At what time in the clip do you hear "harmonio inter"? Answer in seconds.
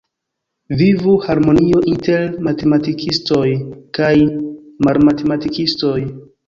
1.25-2.25